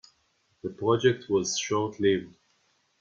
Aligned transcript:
The 0.63 0.71
project 0.71 1.29
was 1.29 1.59
short-lived. 1.59 2.33